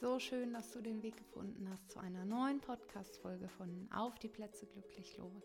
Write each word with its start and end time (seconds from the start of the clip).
So 0.00 0.20
schön, 0.20 0.52
dass 0.52 0.70
du 0.70 0.80
den 0.80 1.02
Weg 1.02 1.16
gefunden 1.16 1.68
hast 1.68 1.90
zu 1.90 1.98
einer 1.98 2.24
neuen 2.24 2.60
Podcast-Folge 2.60 3.48
von 3.48 3.88
Auf 3.92 4.16
die 4.20 4.28
Plätze 4.28 4.64
glücklich 4.66 5.18
los. 5.18 5.42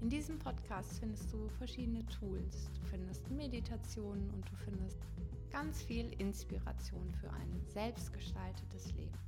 In 0.00 0.08
diesem 0.08 0.38
Podcast 0.38 0.98
findest 0.98 1.30
du 1.30 1.46
verschiedene 1.58 2.06
Tools, 2.06 2.70
du 2.72 2.86
findest 2.86 3.30
Meditationen 3.30 4.30
und 4.30 4.50
du 4.50 4.56
findest 4.56 4.96
ganz 5.50 5.82
viel 5.82 6.10
Inspiration 6.18 7.12
für 7.20 7.30
ein 7.30 7.60
selbstgestaltetes 7.66 8.94
Leben. 8.94 9.18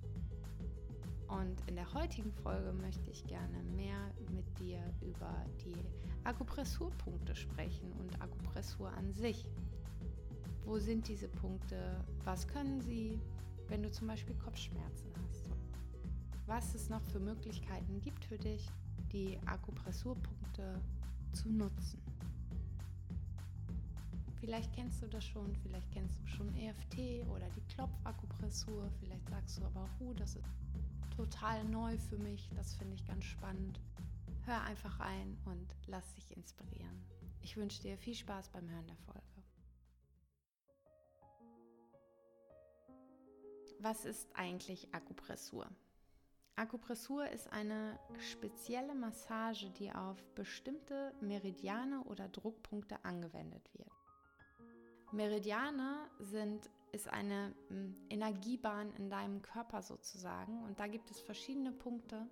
Und 1.29 1.61
in 1.67 1.77
der 1.77 1.93
heutigen 1.93 2.33
Folge 2.33 2.73
möchte 2.73 3.11
ich 3.11 3.27
gerne 3.27 3.63
mehr 3.77 4.01
mit 4.35 4.47
dir 4.59 4.81
über 5.03 5.45
die 5.63 5.77
Akupressurpunkte 6.25 7.35
sprechen 7.37 7.93
und 8.01 8.23
Akupressur 8.23 8.91
an 8.93 9.13
sich. 9.13 9.45
Wo 10.65 10.79
sind 10.79 11.07
diese 11.07 11.29
Punkte? 11.29 12.03
Was 12.25 12.49
können 12.49 12.81
sie? 12.81 13.21
Wenn 13.71 13.83
du 13.83 13.91
zum 13.91 14.09
Beispiel 14.09 14.35
Kopfschmerzen 14.35 15.13
hast. 15.17 15.49
Was 16.47 16.75
es 16.75 16.89
noch 16.91 17.03
für 17.05 17.21
Möglichkeiten 17.21 18.01
gibt 18.01 18.25
für 18.25 18.37
dich, 18.37 18.69
die 19.13 19.39
Akupressurpunkte 19.47 20.81
zu 21.33 21.49
nutzen. 21.49 22.03
Vielleicht 24.41 24.73
kennst 24.73 25.03
du 25.03 25.07
das 25.07 25.25
schon, 25.25 25.55
vielleicht 25.57 25.91
kennst 25.93 26.21
du 26.21 26.27
schon 26.27 26.55
EFT 26.57 27.27
oder 27.29 27.49
die 27.51 27.75
Klopfakupressur, 27.75 28.91
vielleicht 28.99 29.29
sagst 29.29 29.59
du 29.59 29.65
aber, 29.65 29.89
hu, 29.99 30.15
das 30.15 30.35
ist 30.35 30.49
total 31.15 31.63
neu 31.65 31.97
für 31.99 32.19
mich, 32.19 32.49
das 32.57 32.75
finde 32.75 32.95
ich 32.95 33.07
ganz 33.07 33.25
spannend. 33.25 33.79
Hör 34.47 34.63
einfach 34.63 34.99
rein 34.99 35.37
und 35.45 35.77
lass 35.87 36.15
dich 36.15 36.37
inspirieren. 36.37 37.05
Ich 37.43 37.57
wünsche 37.57 37.83
dir 37.83 37.97
viel 37.99 38.15
Spaß 38.15 38.49
beim 38.49 38.69
Hören 38.69 38.87
der 38.87 38.97
Folge. 38.97 39.30
Was 43.83 44.05
ist 44.05 44.29
eigentlich 44.35 44.93
Akupressur? 44.93 45.67
Akupressur 46.55 47.27
ist 47.31 47.51
eine 47.51 47.99
spezielle 48.19 48.95
Massage, 48.95 49.71
die 49.71 49.91
auf 49.91 50.23
bestimmte 50.35 51.15
Meridiane 51.23 52.05
oder 52.05 52.29
Druckpunkte 52.29 53.03
angewendet 53.07 53.71
wird. 53.73 53.89
Meridiane 55.13 56.11
sind, 56.19 56.69
ist 56.93 57.09
eine 57.09 57.55
hm, 57.69 57.95
Energiebahn 58.11 58.93
in 58.99 59.09
deinem 59.09 59.41
Körper 59.41 59.81
sozusagen 59.81 60.63
und 60.65 60.79
da 60.79 60.87
gibt 60.87 61.11
es 61.11 61.19
verschiedene 61.19 61.73
Punkte. 61.73 62.29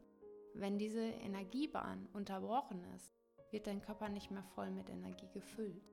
Wenn 0.53 0.77
diese 0.77 1.01
Energiebahn 1.01 2.11
unterbrochen 2.12 2.85
ist, 2.95 3.11
wird 3.51 3.67
dein 3.67 3.81
Körper 3.81 4.11
nicht 4.11 4.31
mehr 4.31 4.45
voll 4.55 4.71
mit 4.71 4.91
Energie 4.91 5.31
gefüllt. 5.33 5.89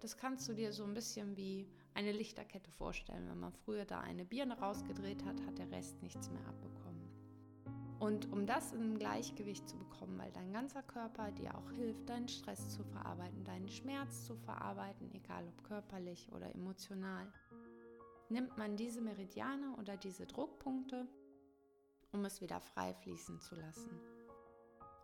Das 0.00 0.18
kannst 0.18 0.46
du 0.50 0.52
dir 0.52 0.70
so 0.70 0.84
ein 0.84 0.92
bisschen 0.92 1.34
wie 1.38 1.66
eine 1.94 2.12
Lichterkette 2.12 2.70
vorstellen. 2.70 3.28
Wenn 3.28 3.40
man 3.40 3.52
früher 3.52 3.84
da 3.84 4.00
eine 4.00 4.24
Birne 4.24 4.58
rausgedreht 4.58 5.24
hat, 5.24 5.40
hat 5.46 5.58
der 5.58 5.70
Rest 5.70 6.02
nichts 6.02 6.30
mehr 6.30 6.46
abbekommen. 6.46 6.82
Und 7.98 8.32
um 8.32 8.46
das 8.46 8.72
im 8.72 8.98
Gleichgewicht 8.98 9.68
zu 9.68 9.78
bekommen, 9.78 10.18
weil 10.18 10.32
dein 10.32 10.52
ganzer 10.52 10.82
Körper 10.82 11.30
dir 11.30 11.56
auch 11.56 11.70
hilft, 11.70 12.08
deinen 12.08 12.28
Stress 12.28 12.70
zu 12.70 12.82
verarbeiten, 12.82 13.44
deinen 13.44 13.68
Schmerz 13.68 14.26
zu 14.26 14.34
verarbeiten, 14.34 15.08
egal 15.14 15.46
ob 15.46 15.62
körperlich 15.62 16.28
oder 16.32 16.52
emotional, 16.52 17.32
nimmt 18.28 18.58
man 18.58 18.76
diese 18.76 19.00
Meridiane 19.00 19.76
oder 19.76 19.96
diese 19.96 20.26
Druckpunkte, 20.26 21.06
um 22.10 22.24
es 22.24 22.40
wieder 22.40 22.60
frei 22.60 22.92
fließen 22.92 23.40
zu 23.40 23.54
lassen. 23.54 24.00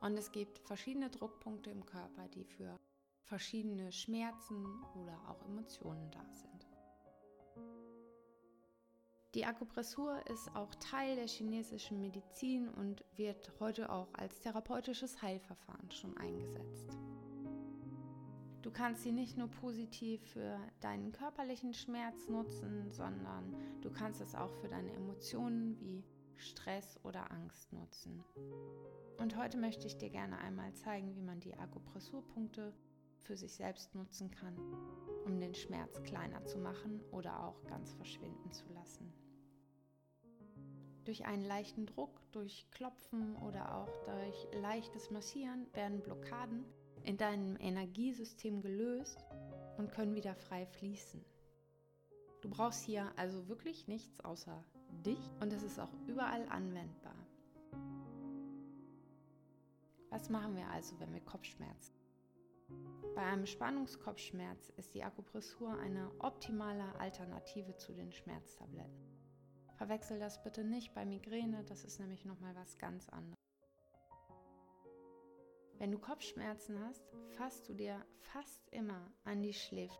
Und 0.00 0.16
es 0.16 0.32
gibt 0.32 0.58
verschiedene 0.60 1.10
Druckpunkte 1.10 1.70
im 1.70 1.84
Körper, 1.84 2.28
die 2.28 2.44
für 2.44 2.78
verschiedene 3.22 3.92
Schmerzen 3.92 4.64
oder 4.94 5.18
auch 5.28 5.44
Emotionen 5.44 6.10
da 6.10 6.24
sind. 6.32 6.67
Die 9.34 9.44
Akupressur 9.44 10.26
ist 10.32 10.54
auch 10.56 10.74
Teil 10.76 11.16
der 11.16 11.26
chinesischen 11.26 12.00
Medizin 12.00 12.66
und 12.66 13.04
wird 13.16 13.52
heute 13.60 13.90
auch 13.90 14.08
als 14.14 14.40
therapeutisches 14.40 15.20
Heilverfahren 15.20 15.90
schon 15.90 16.16
eingesetzt. 16.16 16.96
Du 18.62 18.70
kannst 18.70 19.02
sie 19.02 19.12
nicht 19.12 19.36
nur 19.36 19.48
positiv 19.48 20.22
für 20.32 20.58
deinen 20.80 21.12
körperlichen 21.12 21.74
Schmerz 21.74 22.26
nutzen, 22.28 22.90
sondern 22.90 23.54
du 23.82 23.90
kannst 23.90 24.22
es 24.22 24.34
auch 24.34 24.54
für 24.54 24.68
deine 24.68 24.92
Emotionen 24.92 25.78
wie 25.78 26.04
Stress 26.36 26.98
oder 27.02 27.30
Angst 27.30 27.70
nutzen. 27.72 28.24
Und 29.18 29.36
heute 29.36 29.58
möchte 29.58 29.86
ich 29.86 29.98
dir 29.98 30.10
gerne 30.10 30.38
einmal 30.38 30.72
zeigen, 30.72 31.14
wie 31.14 31.22
man 31.22 31.40
die 31.40 31.54
Akupressurpunkte 31.54 32.72
für 33.18 33.36
sich 33.36 33.54
selbst 33.54 33.94
nutzen 33.94 34.30
kann, 34.30 34.56
um 35.24 35.38
den 35.38 35.54
Schmerz 35.54 36.02
kleiner 36.02 36.44
zu 36.44 36.58
machen 36.58 37.00
oder 37.10 37.44
auch 37.44 37.64
ganz 37.66 37.92
verschwinden 37.92 38.50
zu 38.52 38.66
lassen. 38.72 39.12
Durch 41.04 41.24
einen 41.26 41.44
leichten 41.44 41.86
Druck, 41.86 42.20
durch 42.32 42.70
Klopfen 42.70 43.36
oder 43.36 43.76
auch 43.76 43.90
durch 44.04 44.48
leichtes 44.60 45.10
Massieren 45.10 45.66
werden 45.72 46.02
Blockaden 46.02 46.64
in 47.04 47.16
deinem 47.16 47.56
Energiesystem 47.58 48.60
gelöst 48.60 49.24
und 49.78 49.90
können 49.90 50.14
wieder 50.14 50.34
frei 50.34 50.66
fließen. 50.66 51.24
Du 52.42 52.50
brauchst 52.50 52.84
hier 52.84 53.10
also 53.16 53.48
wirklich 53.48 53.88
nichts 53.88 54.20
außer 54.20 54.64
dich 55.04 55.30
und 55.40 55.52
es 55.52 55.62
ist 55.62 55.80
auch 55.80 55.92
überall 56.06 56.46
anwendbar. 56.48 57.16
Was 60.10 60.30
machen 60.30 60.56
wir 60.56 60.68
also, 60.68 60.98
wenn 61.00 61.12
wir 61.12 61.20
Kopfschmerzen 61.20 61.97
bei 63.14 63.24
einem 63.24 63.46
Spannungskopfschmerz 63.46 64.68
ist 64.76 64.94
die 64.94 65.02
Akupressur 65.02 65.76
eine 65.78 66.10
optimale 66.20 66.94
Alternative 67.00 67.76
zu 67.76 67.92
den 67.92 68.12
Schmerztabletten. 68.12 69.08
Verwechsel 69.76 70.20
das 70.20 70.42
bitte 70.42 70.62
nicht 70.62 70.94
bei 70.94 71.04
Migräne, 71.04 71.64
das 71.64 71.84
ist 71.84 71.98
nämlich 71.98 72.24
nochmal 72.24 72.54
was 72.54 72.78
ganz 72.78 73.08
anderes. 73.08 73.36
Wenn 75.78 75.90
du 75.90 75.98
Kopfschmerzen 75.98 76.78
hast, 76.80 77.04
fasst 77.30 77.68
du 77.68 77.74
dir 77.74 78.04
fast 78.20 78.68
immer 78.70 79.12
an 79.24 79.42
die 79.42 79.52
Schläfe. 79.52 79.98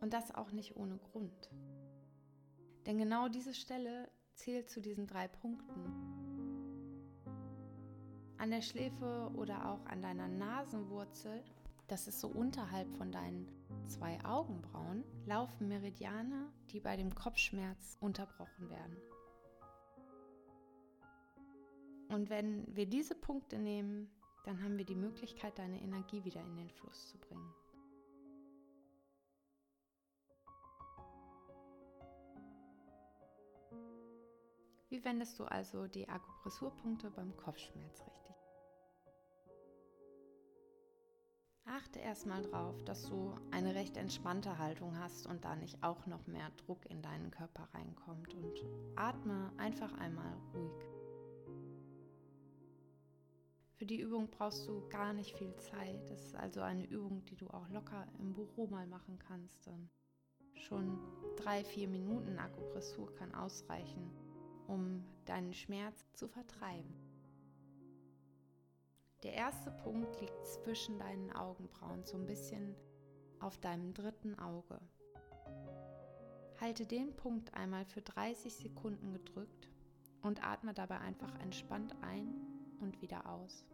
Und 0.00 0.12
das 0.12 0.34
auch 0.34 0.52
nicht 0.52 0.76
ohne 0.76 0.98
Grund. 0.98 1.50
Denn 2.86 2.98
genau 2.98 3.28
diese 3.28 3.54
Stelle 3.54 4.10
zählt 4.34 4.68
zu 4.68 4.80
diesen 4.80 5.06
drei 5.06 5.28
Punkten. 5.28 6.11
An 8.42 8.50
der 8.50 8.60
Schläfe 8.60 9.30
oder 9.36 9.70
auch 9.70 9.86
an 9.86 10.02
deiner 10.02 10.26
Nasenwurzel 10.26 11.44
das 11.92 12.08
ist 12.08 12.20
so 12.20 12.28
unterhalb 12.28 12.90
von 12.96 13.12
deinen 13.12 13.46
zwei 13.86 14.18
Augenbrauen, 14.24 15.04
laufen 15.26 15.68
Meridiane, 15.68 16.50
die 16.70 16.80
bei 16.80 16.96
dem 16.96 17.14
Kopfschmerz 17.14 17.98
unterbrochen 18.00 18.70
werden. 18.70 18.96
Und 22.08 22.30
wenn 22.30 22.64
wir 22.74 22.86
diese 22.86 23.14
Punkte 23.14 23.58
nehmen, 23.58 24.10
dann 24.44 24.62
haben 24.62 24.78
wir 24.78 24.86
die 24.86 24.94
Möglichkeit, 24.94 25.58
deine 25.58 25.82
Energie 25.82 26.24
wieder 26.24 26.40
in 26.40 26.56
den 26.56 26.70
Fluss 26.70 27.08
zu 27.08 27.18
bringen. 27.18 27.52
Wie 34.88 35.04
wendest 35.04 35.38
du 35.38 35.44
also 35.44 35.86
die 35.88 36.08
Akupressurpunkte 36.08 37.10
beim 37.10 37.36
Kopfschmerz 37.36 38.00
richtig? 38.00 38.21
Achte 41.64 42.00
erstmal 42.00 42.42
drauf, 42.42 42.82
dass 42.84 43.08
du 43.08 43.34
eine 43.50 43.74
recht 43.74 43.96
entspannte 43.96 44.58
Haltung 44.58 44.98
hast 44.98 45.26
und 45.26 45.44
da 45.44 45.54
nicht 45.54 45.82
auch 45.82 46.06
noch 46.06 46.26
mehr 46.26 46.50
Druck 46.56 46.84
in 46.90 47.02
deinen 47.02 47.30
Körper 47.30 47.68
reinkommt 47.72 48.34
und 48.34 48.64
atme 48.96 49.52
einfach 49.56 49.92
einmal 49.98 50.36
ruhig. 50.54 50.92
Für 53.82 53.86
die 53.86 54.00
Übung 54.00 54.30
brauchst 54.30 54.68
du 54.68 54.88
gar 54.90 55.12
nicht 55.12 55.36
viel 55.36 55.56
Zeit. 55.56 56.08
Das 56.08 56.26
ist 56.26 56.36
also 56.36 56.60
eine 56.60 56.86
Übung, 56.86 57.24
die 57.24 57.36
du 57.36 57.48
auch 57.48 57.68
locker 57.68 58.06
im 58.18 58.32
Büro 58.32 58.68
mal 58.68 58.86
machen 58.86 59.18
kannst. 59.18 59.68
Schon 60.54 61.00
drei, 61.36 61.64
vier 61.64 61.88
Minuten 61.88 62.38
Akupressur 62.38 63.12
kann 63.14 63.34
ausreichen, 63.34 64.10
um 64.68 65.04
deinen 65.24 65.52
Schmerz 65.52 66.06
zu 66.12 66.28
vertreiben. 66.28 67.01
Der 69.22 69.34
erste 69.34 69.70
Punkt 69.70 70.20
liegt 70.20 70.46
zwischen 70.46 70.98
deinen 70.98 71.30
Augenbrauen, 71.32 72.04
so 72.04 72.16
ein 72.16 72.26
bisschen 72.26 72.74
auf 73.38 73.56
deinem 73.58 73.94
dritten 73.94 74.36
Auge. 74.38 74.80
Halte 76.60 76.86
den 76.86 77.14
Punkt 77.14 77.54
einmal 77.54 77.84
für 77.84 78.02
30 78.02 78.52
Sekunden 78.52 79.12
gedrückt 79.12 79.68
und 80.22 80.44
atme 80.44 80.74
dabei 80.74 80.98
einfach 80.98 81.32
entspannt 81.40 81.94
ein 82.02 82.34
und 82.80 83.00
wieder 83.00 83.28
aus. 83.28 83.64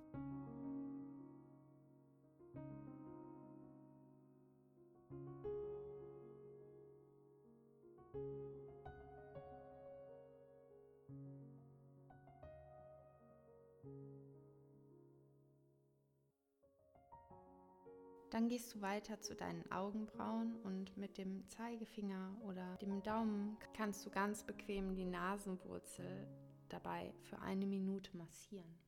Dann 18.30 18.48
gehst 18.48 18.74
du 18.74 18.82
weiter 18.82 19.20
zu 19.20 19.34
deinen 19.34 19.70
Augenbrauen 19.72 20.54
und 20.62 20.96
mit 20.96 21.16
dem 21.16 21.48
Zeigefinger 21.48 22.36
oder 22.46 22.76
dem 22.76 23.02
Daumen 23.02 23.56
kannst 23.74 24.04
du 24.04 24.10
ganz 24.10 24.44
bequem 24.44 24.94
die 24.94 25.06
Nasenwurzel 25.06 26.28
dabei 26.68 27.14
für 27.22 27.38
eine 27.38 27.66
Minute 27.66 28.14
massieren. 28.16 28.78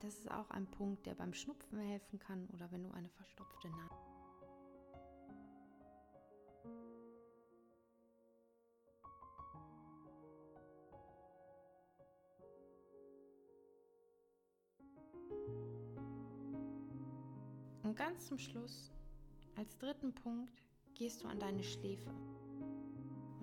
Das 0.00 0.18
ist 0.18 0.30
auch 0.30 0.50
ein 0.50 0.66
Punkt, 0.66 1.06
der 1.06 1.14
beim 1.14 1.32
Schnupfen 1.32 1.78
helfen 1.78 2.18
kann 2.18 2.46
oder 2.52 2.70
wenn 2.70 2.82
du 2.82 2.90
eine 2.90 3.08
verstopfte 3.08 3.68
Nase 3.68 4.04
Und 17.82 17.96
ganz 17.96 18.26
zum 18.26 18.38
Schluss, 18.38 18.90
als 19.56 19.78
dritten 19.78 20.12
Punkt, 20.12 20.62
gehst 20.94 21.22
du 21.22 21.28
an 21.28 21.38
deine 21.38 21.62
Schläfe 21.62 22.10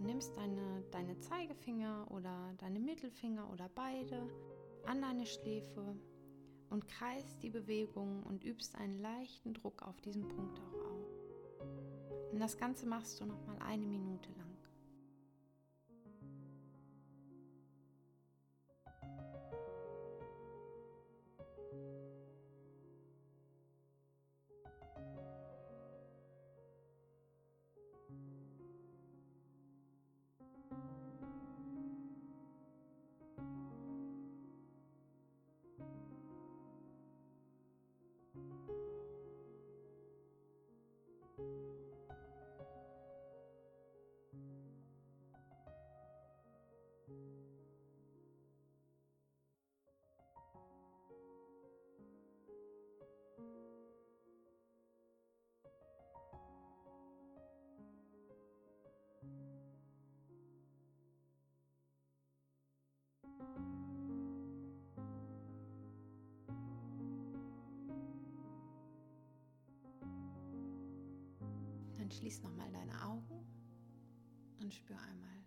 nimmst 0.01 0.35
deine, 0.35 0.83
deine 0.91 1.17
Zeigefinger 1.19 2.07
oder 2.09 2.53
deine 2.57 2.79
Mittelfinger 2.79 3.49
oder 3.51 3.69
beide 3.73 4.29
an 4.85 5.01
deine 5.01 5.25
Schläfe 5.25 5.95
und 6.69 6.87
kreist 6.87 7.43
die 7.43 7.49
Bewegung 7.49 8.23
und 8.23 8.43
übst 8.43 8.75
einen 8.75 8.99
leichten 8.99 9.53
Druck 9.53 9.83
auf 9.83 9.99
diesen 10.01 10.27
Punkt 10.27 10.59
auch 10.59 10.85
auf. 10.85 12.31
Und 12.31 12.39
das 12.39 12.57
Ganze 12.57 12.87
machst 12.87 13.19
du 13.19 13.25
nochmal 13.25 13.57
eine 13.59 13.85
Minute 13.85 14.29
lang. 14.37 14.40
Schließ 72.11 72.43
nochmal 72.43 72.69
deine 72.73 73.01
Augen 73.03 73.45
und 74.61 74.73
spür 74.73 74.97
einmal, 74.99 75.43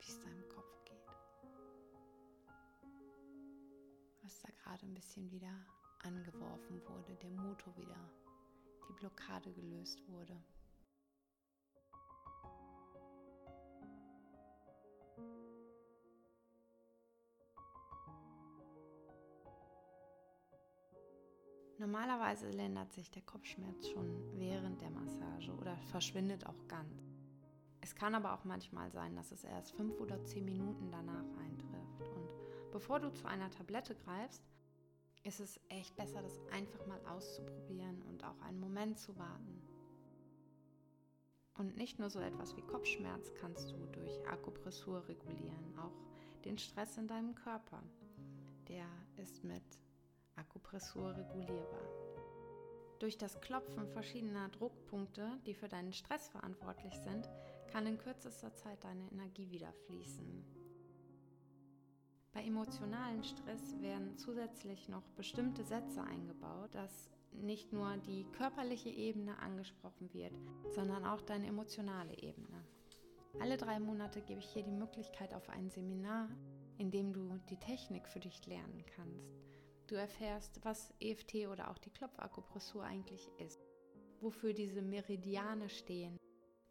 wie 0.00 0.08
es 0.08 0.18
deinem 0.18 0.48
Kopf 0.48 0.84
geht. 0.84 1.06
Was 4.22 4.40
da 4.40 4.48
gerade 4.50 4.84
ein 4.84 4.94
bisschen 4.94 5.30
wieder 5.30 5.64
angeworfen 6.02 6.82
wurde, 6.88 7.14
der 7.22 7.30
Motor 7.30 7.76
wieder, 7.76 8.10
die 8.88 8.94
Blockade 8.94 9.52
gelöst 9.52 10.02
wurde. 10.08 10.36
Normalerweise 21.86 22.50
lindert 22.50 22.92
sich 22.92 23.12
der 23.12 23.22
Kopfschmerz 23.22 23.86
schon 23.90 24.10
während 24.40 24.80
der 24.80 24.90
Massage 24.90 25.52
oder 25.52 25.76
verschwindet 25.92 26.44
auch 26.44 26.66
ganz. 26.66 27.14
Es 27.80 27.94
kann 27.94 28.16
aber 28.16 28.34
auch 28.34 28.42
manchmal 28.42 28.90
sein, 28.90 29.14
dass 29.14 29.30
es 29.30 29.44
erst 29.44 29.70
fünf 29.70 30.00
oder 30.00 30.20
zehn 30.24 30.44
Minuten 30.44 30.90
danach 30.90 31.28
eintrifft. 31.38 32.08
Und 32.12 32.28
bevor 32.72 32.98
du 32.98 33.12
zu 33.12 33.28
einer 33.28 33.52
Tablette 33.52 33.94
greifst, 33.94 34.42
ist 35.22 35.38
es 35.38 35.60
echt 35.68 35.94
besser, 35.94 36.22
das 36.22 36.40
einfach 36.50 36.84
mal 36.88 37.00
auszuprobieren 37.06 38.02
und 38.10 38.24
auch 38.24 38.40
einen 38.40 38.58
Moment 38.58 38.98
zu 38.98 39.16
warten. 39.16 39.62
Und 41.54 41.76
nicht 41.76 42.00
nur 42.00 42.10
so 42.10 42.18
etwas 42.18 42.56
wie 42.56 42.62
Kopfschmerz 42.62 43.32
kannst 43.40 43.70
du 43.70 43.86
durch 43.92 44.26
Akupressur 44.26 45.06
regulieren, 45.06 45.78
auch 45.78 45.94
den 46.44 46.58
Stress 46.58 46.96
in 46.96 47.06
deinem 47.06 47.36
Körper. 47.36 47.80
Der 48.66 48.88
ist 49.18 49.44
mit 49.44 49.62
Akupressur 50.36 51.16
regulierbar. 51.16 51.88
Durch 52.98 53.18
das 53.18 53.40
Klopfen 53.40 53.88
verschiedener 53.88 54.48
Druckpunkte, 54.50 55.38
die 55.44 55.54
für 55.54 55.68
deinen 55.68 55.92
Stress 55.92 56.28
verantwortlich 56.28 56.94
sind, 56.98 57.28
kann 57.70 57.86
in 57.86 57.98
kürzester 57.98 58.54
Zeit 58.54 58.82
deine 58.84 59.10
Energie 59.10 59.50
wieder 59.50 59.72
fließen. 59.86 60.44
Bei 62.32 62.42
emotionalen 62.44 63.24
Stress 63.24 63.80
werden 63.80 64.16
zusätzlich 64.18 64.88
noch 64.88 65.08
bestimmte 65.16 65.64
Sätze 65.64 66.02
eingebaut, 66.02 66.74
dass 66.74 67.10
nicht 67.32 67.72
nur 67.72 67.96
die 67.98 68.24
körperliche 68.32 68.90
Ebene 68.90 69.38
angesprochen 69.38 70.12
wird, 70.12 70.32
sondern 70.70 71.04
auch 71.04 71.22
deine 71.22 71.46
emotionale 71.46 72.14
Ebene. 72.18 72.64
Alle 73.40 73.56
drei 73.56 73.78
Monate 73.78 74.22
gebe 74.22 74.40
ich 74.40 74.48
hier 74.48 74.62
die 74.62 74.70
Möglichkeit 74.70 75.34
auf 75.34 75.48
ein 75.50 75.68
Seminar, 75.68 76.28
in 76.78 76.90
dem 76.90 77.12
du 77.12 77.38
die 77.50 77.58
Technik 77.58 78.08
für 78.08 78.20
dich 78.20 78.46
lernen 78.46 78.84
kannst. 78.94 79.55
Du 79.86 79.94
erfährst, 79.94 80.64
was 80.64 80.92
EFT 81.00 81.46
oder 81.46 81.70
auch 81.70 81.78
die 81.78 81.90
Klopfakupressur 81.90 82.82
eigentlich 82.82 83.30
ist, 83.38 83.60
wofür 84.20 84.52
diese 84.52 84.82
Meridiane 84.82 85.68
stehen. 85.68 86.16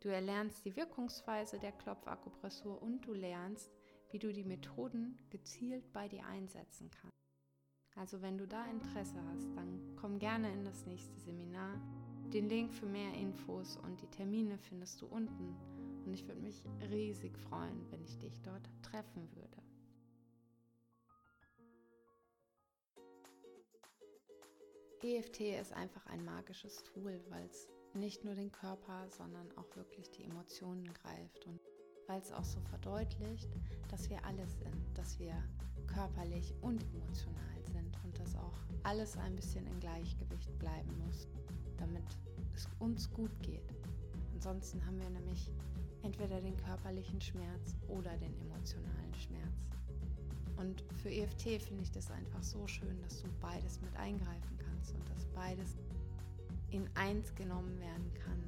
Du 0.01 0.10
erlernst 0.10 0.65
die 0.65 0.75
Wirkungsweise 0.75 1.57
der 1.57 1.72
Klopfakupressur 1.72 2.81
und 2.81 3.07
du 3.07 3.13
lernst, 3.13 3.72
wie 4.12 4.19
du 4.19 4.34
die 4.34 4.43
Methoden 4.43 5.17
gezielt 5.29 5.93
bei 5.93 6.10
dir 6.10 6.25
einsetzen 6.25 6.91
kannst. 6.91 7.15
Also 7.95 8.22
wenn 8.22 8.38
du 8.38 8.45
da 8.45 8.65
Interesse 8.65 9.24
hast, 9.29 9.48
dann 9.55 9.95
komm 9.95 10.19
gerne 10.19 10.51
in 10.51 10.65
das 10.65 10.86
nächste 10.86 11.17
Seminar. 11.17 11.79
Den 12.34 12.50
Link 12.50 12.74
für 12.74 12.86
mehr 12.86 13.13
Infos 13.13 13.77
und 13.77 14.01
die 14.01 14.07
Termine 14.07 14.57
findest 14.57 15.01
du 15.01 15.05
unten. 15.05 15.55
Und 16.05 16.13
ich 16.13 16.27
würde 16.27 16.41
mich 16.41 16.65
riesig 16.91 17.38
freuen, 17.38 17.89
wenn 17.91 18.03
ich 18.03 18.19
dich 18.19 18.41
dort 18.41 18.69
treffen 18.81 19.29
würde. 19.34 19.64
EFT 25.05 25.41
ist 25.41 25.71
einfach 25.74 26.03
ein 26.07 26.25
magisches 26.25 26.81
Tool, 26.83 27.21
weil 27.29 27.45
es 27.45 27.67
nicht 27.93 28.25
nur 28.25 28.33
den 28.33 28.51
Körper, 28.51 29.07
sondern 29.09 29.47
auch 29.55 29.75
wirklich 29.75 30.09
die 30.09 30.24
Emotionen 30.24 30.91
greift 30.93 31.45
und 31.45 31.59
weil 32.07 32.19
es 32.19 32.31
auch 32.31 32.43
so 32.43 32.59
verdeutlicht, 32.62 33.50
dass 33.89 34.09
wir 34.09 34.24
alles 34.25 34.57
sind, 34.59 34.75
dass 34.95 35.19
wir 35.19 35.35
körperlich 35.88 36.53
und 36.62 36.83
emotional 36.93 37.63
sind 37.71 37.97
und 38.03 38.19
dass 38.19 38.35
auch 38.35 38.57
alles 38.83 39.15
ein 39.17 39.35
bisschen 39.35 39.65
in 39.67 39.79
Gleichgewicht 39.79 40.57
bleiben 40.59 40.91
muss, 41.05 41.27
damit 41.77 42.03
es 42.55 42.67
uns 42.79 43.12
gut 43.12 43.31
geht. 43.41 43.74
Ansonsten 44.33 44.83
haben 44.85 45.00
wir 45.00 45.09
nämlich 45.09 45.51
entweder 46.03 46.41
den 46.41 46.57
körperlichen 46.57 47.21
Schmerz 47.21 47.75
oder 47.88 48.17
den 48.17 48.35
emotionalen 48.41 49.13
Schmerz. 49.15 49.69
Und 50.57 50.83
für 51.01 51.09
EFT 51.09 51.62
finde 51.62 51.83
ich 51.83 51.91
das 51.91 52.09
einfach 52.12 52.43
so 52.43 52.65
schön, 52.67 53.00
dass 53.01 53.21
du 53.21 53.27
beides 53.41 53.81
mit 53.81 53.95
eingreifen 53.97 54.57
kannst 54.57 54.64
und 54.93 55.09
dass 55.09 55.25
beides 55.33 55.77
in 56.69 56.89
eins 56.95 57.33
genommen 57.35 57.79
werden 57.79 58.13
kann 58.13 58.43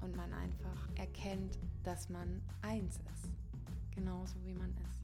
und 0.00 0.16
man 0.16 0.32
einfach 0.32 0.88
erkennt, 0.96 1.58
dass 1.84 2.08
man 2.08 2.40
eins 2.62 2.96
ist, 2.96 3.30
genauso 3.94 4.36
wie 4.44 4.54
man 4.54 4.70
ist. 4.70 4.96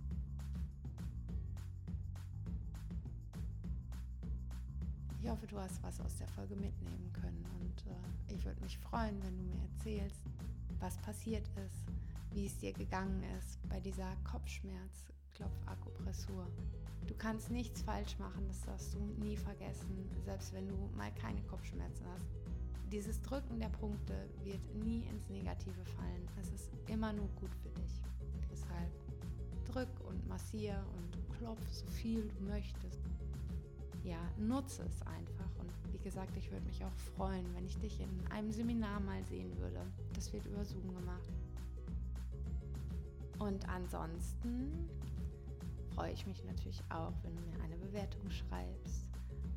Ich 5.23 5.29
hoffe, 5.29 5.47
du 5.47 5.57
hast 5.59 5.81
was 5.83 6.01
aus 6.01 6.17
der 6.17 6.27
Folge 6.29 6.57
mitnehmen 6.57 7.13
können 7.13 7.45
und 7.61 7.87
äh, 7.87 8.35
ich 8.35 8.45
würde 8.45 8.61
mich 8.61 8.77
freuen, 8.79 9.23
wenn 9.23 9.37
du 9.37 9.45
mir 9.45 9.63
erzählst, 9.63 10.21
was 10.81 10.97
passiert 10.99 11.47
ist, 11.65 11.85
wie 12.33 12.47
es 12.47 12.59
dir 12.59 12.73
gegangen 12.73 13.23
ist 13.39 13.59
bei 13.69 13.79
dieser 13.79 14.17
Kopfschmerz, 14.25 15.13
Herzklopfakupressur. 15.43 16.47
Du 17.07 17.15
kannst 17.15 17.51
nichts 17.51 17.83
falsch 17.83 18.19
machen, 18.19 18.47
das 18.47 18.63
darfst 18.63 18.95
du 18.95 18.99
nie 19.19 19.37
vergessen, 19.37 20.09
selbst 20.25 20.53
wenn 20.53 20.69
du 20.69 20.75
mal 20.97 21.13
keine 21.15 21.43
Kopfschmerzen 21.43 22.05
hast. 22.15 22.27
Dieses 22.91 23.21
Drücken 23.23 23.59
der 23.59 23.71
Punkte 23.71 24.29
wird 24.45 24.61
nie 24.75 25.03
ins 25.11 25.29
Negative 25.29 25.85
fallen. 25.97 26.29
Es 26.41 26.49
ist 26.53 26.71
immer 26.89 27.13
nur 27.13 27.29
gut 27.41 27.55
für 27.55 27.71
dich. 27.71 28.01
Deshalb 28.51 28.93
drück 29.65 30.09
und 30.09 30.27
massier 30.29 30.85
und 30.97 31.39
klopf 31.39 31.67
so 31.71 31.87
viel 31.87 32.29
du 32.29 32.45
möchtest. 32.45 33.01
Ja, 34.05 34.19
nutze 34.37 34.83
es 34.83 35.03
einfach. 35.07 35.49
Und 35.59 35.93
wie 35.93 35.99
gesagt, 35.99 36.37
ich 36.37 36.51
würde 36.51 36.67
mich 36.67 36.85
auch 36.85 36.95
freuen, 37.17 37.47
wenn 37.55 37.67
ich 37.67 37.79
dich 37.79 38.01
in 38.01 38.11
einem 38.31 38.53
Seminar 38.53 39.01
mal 39.01 39.25
sehen 39.25 39.57
würde. 39.59 39.81
Das 40.15 40.33
wird 40.33 40.45
über 40.47 40.65
Zoom 40.65 40.95
gemacht. 40.95 41.31
Und 43.39 43.69
ansonsten 43.69 44.89
freue 45.95 46.13
ich 46.13 46.27
mich 46.27 46.43
natürlich 46.45 46.83
auch, 46.91 47.13
wenn 47.23 47.35
du 47.37 47.43
mir 47.43 47.63
eine 47.65 47.77
Bewertung 47.77 48.31
schreibst, 48.31 49.07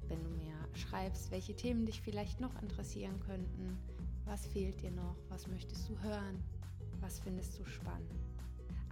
wenn 0.07 0.21
du 0.23 0.29
mir 0.29 0.53
schreibst, 0.73 1.31
welche 1.31 1.55
Themen 1.55 1.85
dich 1.85 2.01
vielleicht 2.01 2.39
noch 2.39 2.61
interessieren 2.61 3.19
könnten, 3.21 3.77
was 4.25 4.45
fehlt 4.47 4.81
dir 4.81 4.91
noch, 4.91 5.15
was 5.29 5.47
möchtest 5.47 5.89
du 5.89 5.97
hören, 6.01 6.43
was 7.01 7.19
findest 7.19 7.59
du 7.59 7.65
spannend. 7.65 8.11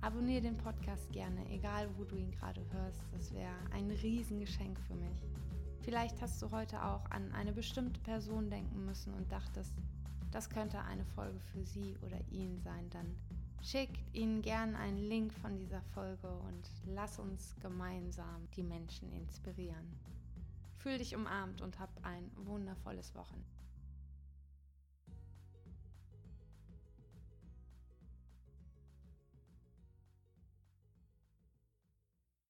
Abonniere 0.01 0.41
den 0.41 0.57
Podcast 0.57 1.12
gerne, 1.12 1.50
egal 1.50 1.89
wo 1.97 2.03
du 2.03 2.15
ihn 2.15 2.31
gerade 2.31 2.62
hörst, 2.71 3.01
das 3.13 3.33
wäre 3.33 3.53
ein 3.71 3.89
Riesengeschenk 3.89 4.79
für 4.81 4.95
mich. 4.95 5.21
Vielleicht 5.81 6.21
hast 6.21 6.41
du 6.41 6.51
heute 6.51 6.83
auch 6.83 7.09
an 7.12 7.31
eine 7.33 7.51
bestimmte 7.51 8.00
Person 8.01 8.50
denken 8.50 8.85
müssen 8.85 9.13
und 9.13 9.31
dachtest, 9.31 9.73
das 10.31 10.50
könnte 10.50 10.79
eine 10.79 11.05
Folge 11.05 11.39
für 11.51 11.63
sie 11.63 11.95
oder 12.05 12.19
ihn 12.31 12.59
sein, 12.59 12.89
dann 12.89 13.15
Schickt 13.65 14.13
ihnen 14.13 14.41
gern 14.41 14.75
einen 14.75 14.98
Link 14.98 15.34
von 15.34 15.55
dieser 15.55 15.82
Folge 15.93 16.27
und 16.27 16.70
lass 16.86 17.17
uns 17.17 17.55
gemeinsam 17.62 18.50
die 18.58 18.62
Menschen 18.62 19.10
inspirieren. 19.13 19.98
Fühl 20.75 20.98
dich 20.98 21.15
umarmt 21.15 21.62
und 21.62 21.79
hab 21.79 21.89
ein 22.03 22.29
wundervolles 22.36 23.15
Wochenende. 23.15 23.62